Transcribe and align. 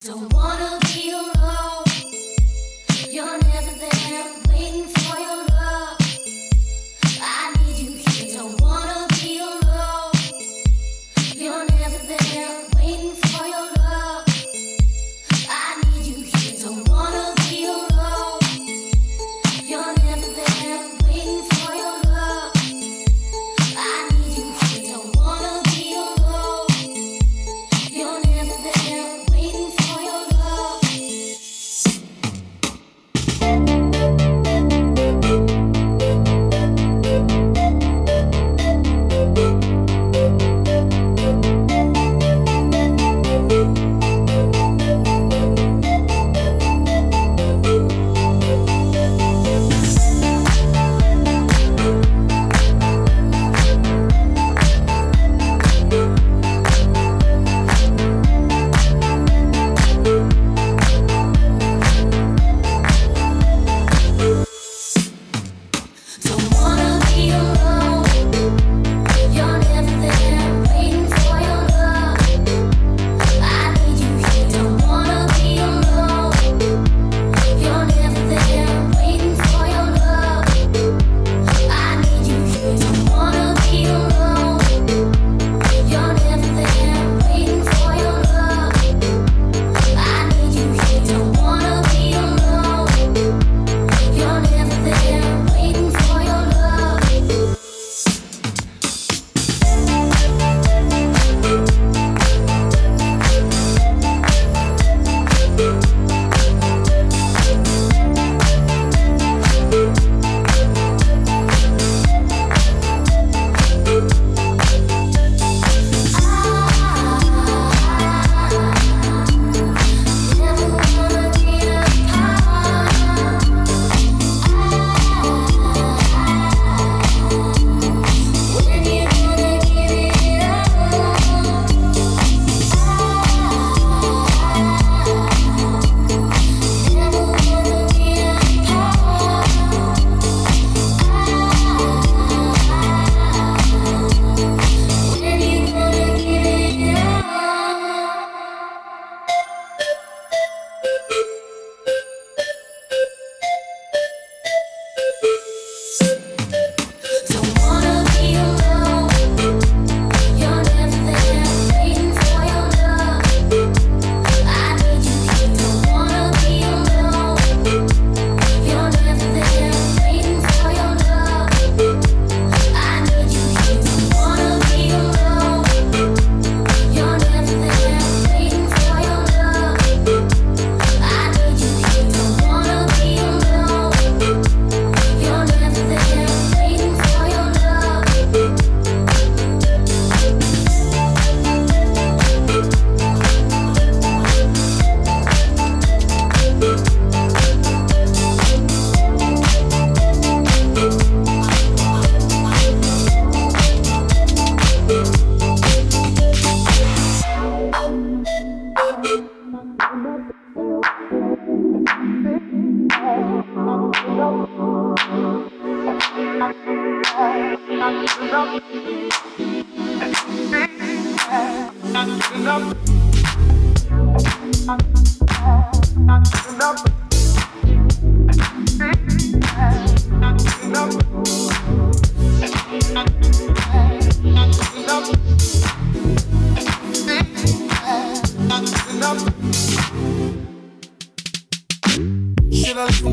Don't 0.00 0.32
wanna 0.32 0.78
be 0.84 1.10
alone. 1.10 1.67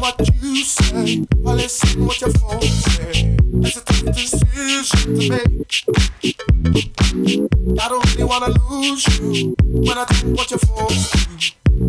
what 0.05 0.19
you 0.39 0.63
say. 0.63 1.25
I 1.47 1.53
listen 1.53 2.05
what 2.05 2.21
your 2.21 2.29
phone 2.29 2.61
say. 2.61 3.37
It's 3.65 3.77
a 3.77 3.83
tough 3.83 4.15
decision 4.15 5.15
to 5.17 5.29
make. 5.29 5.65
I 7.81 7.89
don't 7.89 8.05
really 8.13 8.23
wanna 8.23 8.53
lose 8.69 9.03
you 9.17 9.55
when 9.63 9.97
I 9.97 10.05
do 10.05 10.33
what 10.35 10.51
you're 10.51 10.59
for, 10.59 10.89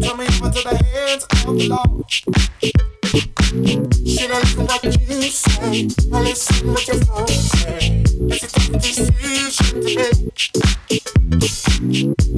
Turn 0.01 0.17
me 0.17 0.25
over 0.25 0.51
to 0.51 0.63
the 0.69 0.77
hands 0.95 1.25
of 1.45 1.59
the 1.59 1.69
law. 1.69 2.86
Should 3.17 4.31
I 4.31 4.41
listen 4.41 4.67
what 4.67 4.85
you 4.85 4.91
say? 5.23 5.89
I 6.13 6.21
listen 6.21 6.69
what 6.71 6.87
your 6.87 6.97
phone 7.07 7.27
say. 7.29 8.05
It's 8.29 8.45
a 8.45 8.49
tough 8.49 8.73
decision 8.83 9.81
to 9.81 9.89
make. 9.97 10.37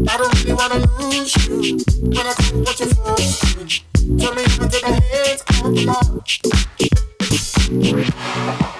I 0.08 0.16
don't 0.16 0.34
really 0.44 0.54
wanna 0.54 0.78
lose 1.00 1.34
you 1.48 1.78
when 2.02 2.26
I 2.26 2.34
do 2.34 2.62
what 2.62 2.78
you're 2.78 2.94
forced 2.94 3.40
to. 3.42 3.58
Tell 4.18 4.34
me 4.34 4.42
how 4.44 4.58
to 4.58 4.78
the 4.78 4.80
hands 4.86 5.42
of 5.48 5.56
the 5.74 5.82
law. 5.84 6.06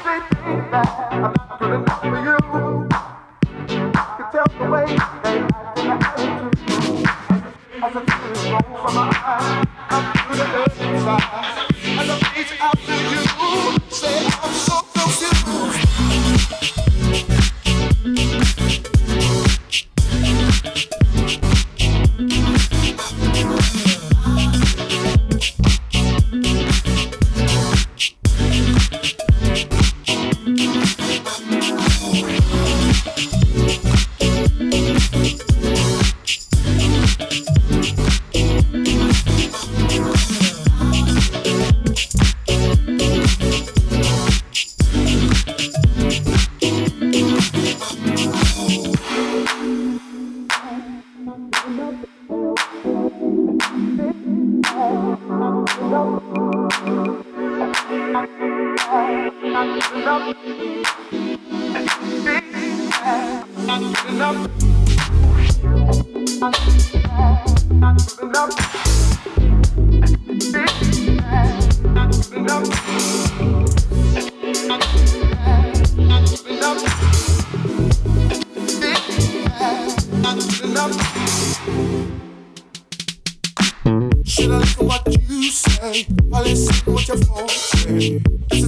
Everything 0.07 0.61
that 0.71 0.89
I'm 1.11 1.21
not 1.21 1.59
doing 1.59 1.85
for 1.85 2.17
you, 2.27 2.39
you 4.19 4.25
tell 4.31 4.47
the 4.57 4.65
way 4.71 4.87
that 4.87 5.27
I 5.83 6.29
as 7.81 7.95
a 7.95 8.01
tear 8.01 8.53
rolls 8.53 8.81
from 8.83 8.95
my 8.95 9.09
eye, 9.15 9.65
I'm 9.91 10.05
through 10.13 10.37
the 10.37 10.95
inside. 10.95 11.48
Say, 13.91 14.48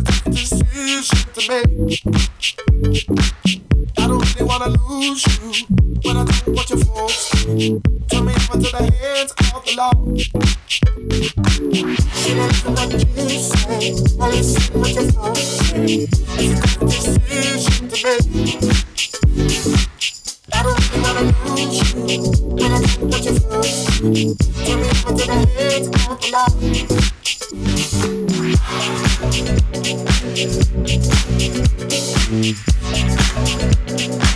a 0.01 0.05
tough 0.05 0.25
decision 0.25 1.21
to 1.35 1.41
make. 1.49 2.03
I 3.99 4.07
don't 4.07 4.35
really 4.35 4.47
wanna 4.47 4.69
lose 4.89 5.25
you, 5.27 5.67
but 6.03 6.17
I 6.17 6.25
don't 6.25 6.47
want 6.49 6.69
turn 8.09 8.25
me 8.25 8.33
over 8.33 8.57
to 8.57 8.69
the 8.71 8.83
hands 9.01 9.33
of 9.33 9.61
the 9.65 9.73
law. 9.77 9.93
She 12.21 12.35
don't 12.35 12.49
listen 12.51 12.75
what 12.75 12.89
you 12.93 13.39
say, 13.41 13.93
or 14.19 14.29
listen 14.29 14.81
what 14.81 14.93
your 14.95 15.07
folks 15.13 15.41
say. 15.41 15.85
It's 16.05 16.51
a 16.51 16.67
tough 16.67 16.81
decision 16.81 17.85
to 17.89 17.97
make. 18.05 18.27
I 20.53 20.55
don't 20.63 20.79
really 20.81 21.01
wanna 21.03 21.23
lose 21.47 21.79
you, 21.93 22.01
but 22.57 22.63
I 22.63 22.69
don't 22.71 23.11
want 23.11 23.23
turn 24.65 24.79
me 24.81 24.89
over 24.89 25.13
to 25.17 25.25
the 25.27 25.37
hands 25.57 25.87
of 25.89 26.17
the 26.21 26.29
law. 26.33 26.49
Thank 29.93 30.65
you. 34.25 34.30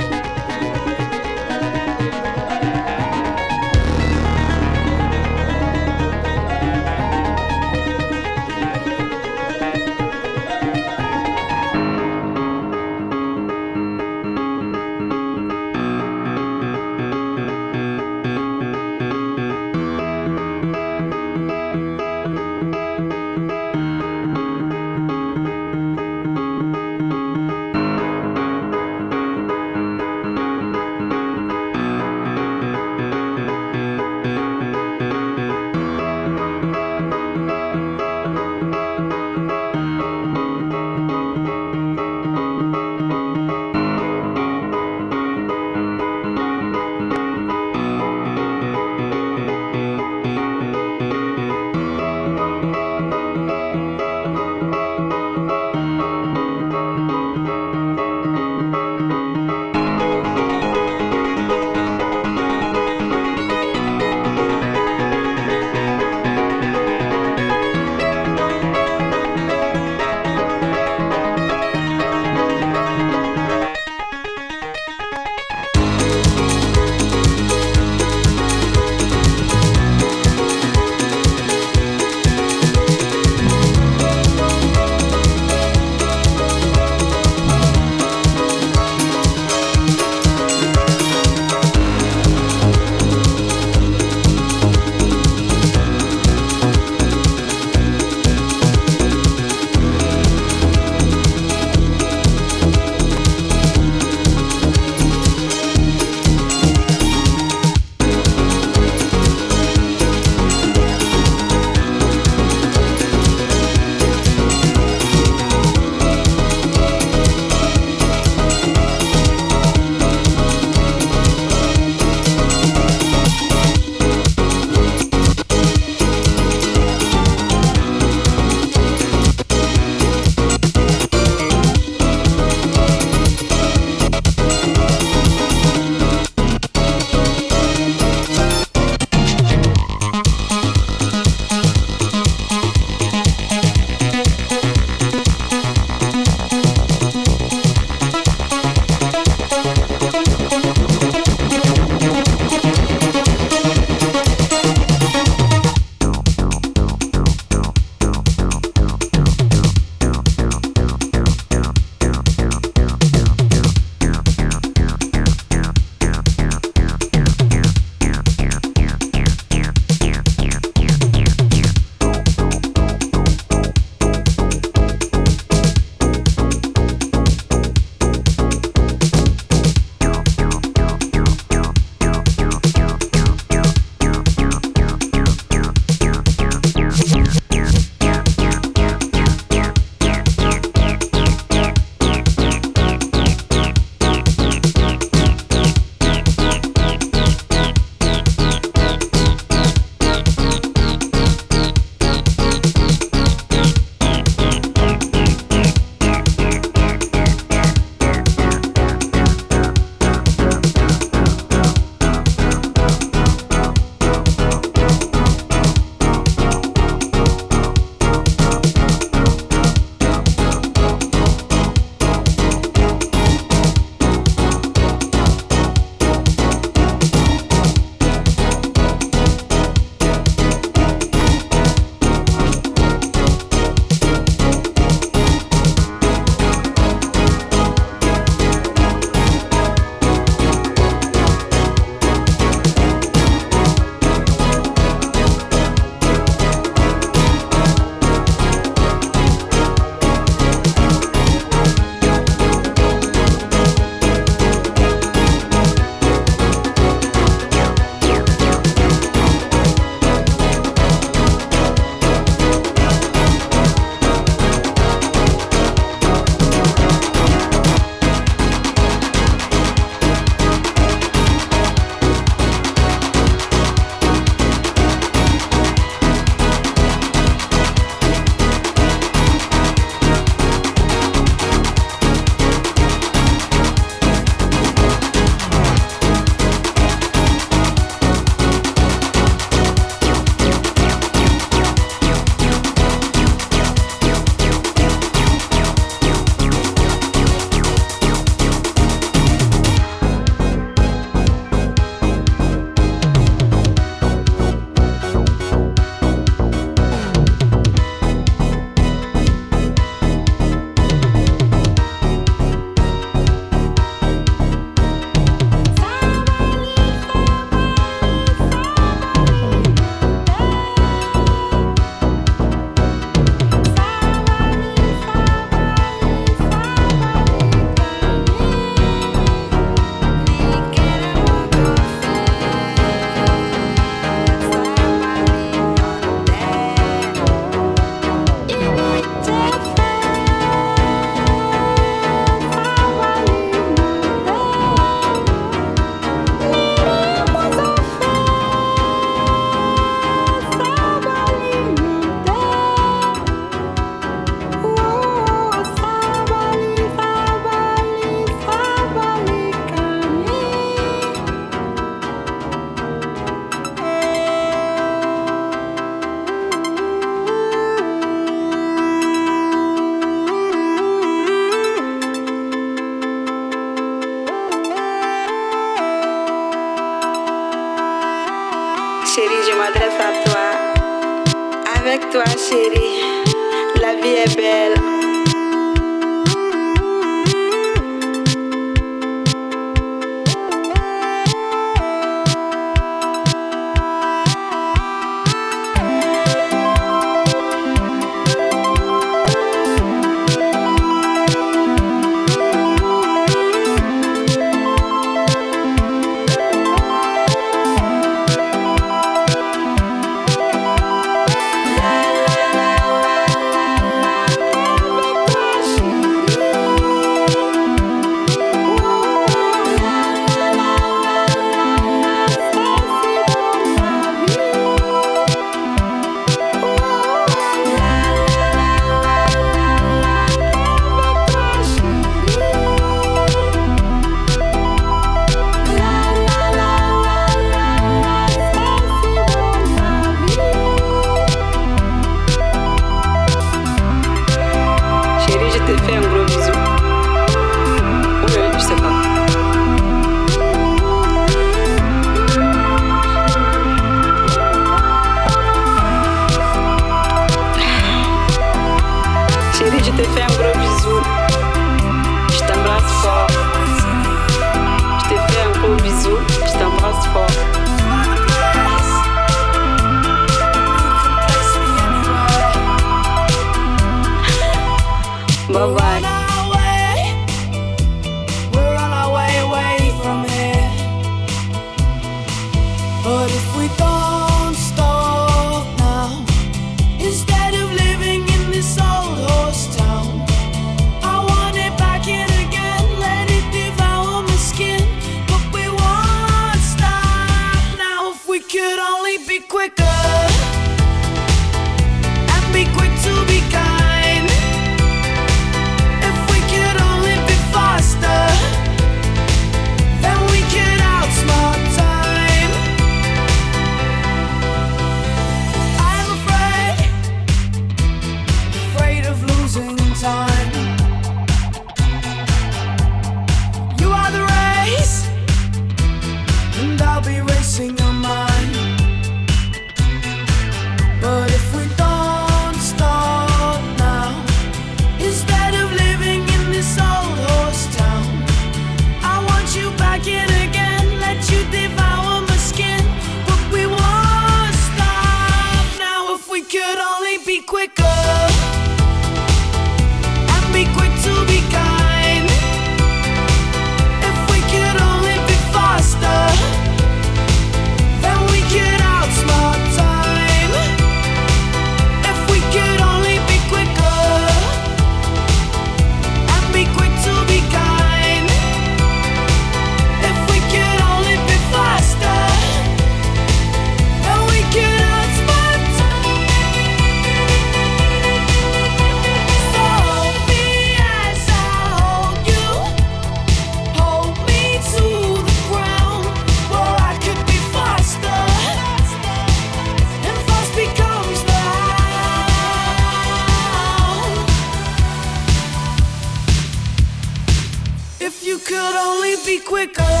quicker 599.56 600.00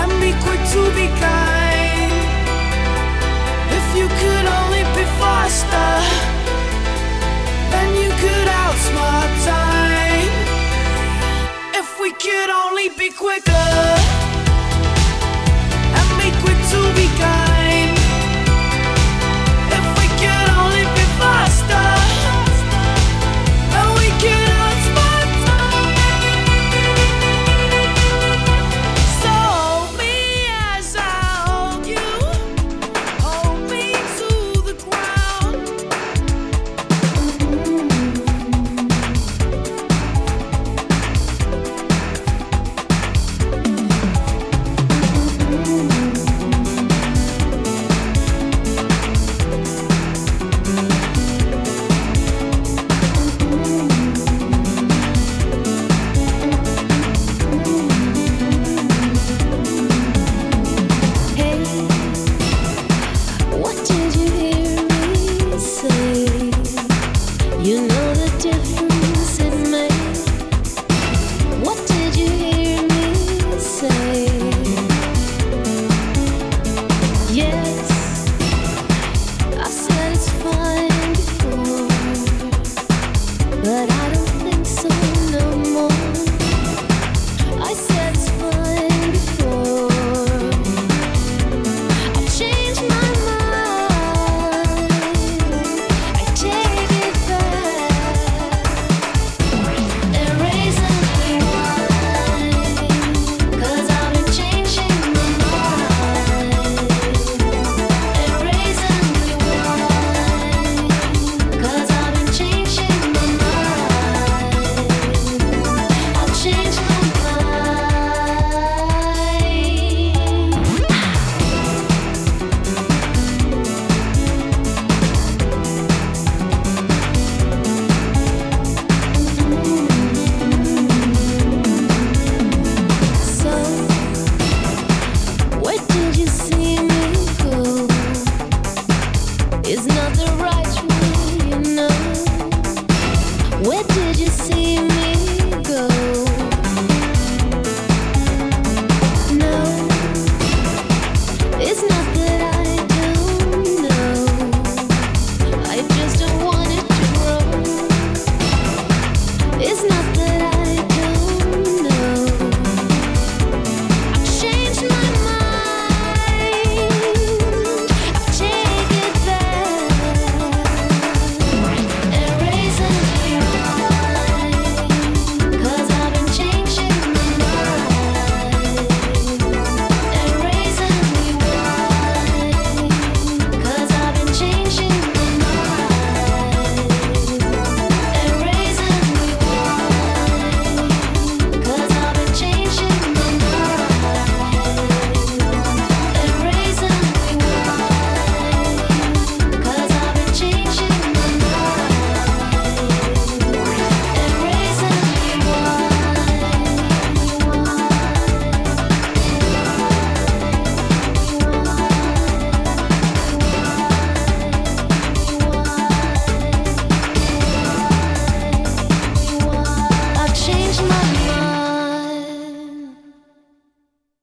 and 0.00 0.12
be 0.20 0.30
quick 0.44 0.62
to 0.74 0.82
be 0.94 1.06
kind. 1.24 2.12
If 3.78 3.86
you 3.96 4.06
could 4.20 4.46
only 4.58 4.84
be 4.98 5.04
faster, 5.20 5.92
then 7.72 7.88
you 8.02 8.10
could 8.22 8.48
outsmart 8.62 9.30
time. 9.42 10.32
If 11.80 11.88
we 11.98 12.10
could 12.12 12.50
only 12.50 12.90
be 12.90 13.08
quicker 13.08 13.68
and 15.98 16.08
be 16.20 16.28
quick 16.42 16.60
to 16.72 16.80
be 16.94 17.06
kind. 17.18 17.53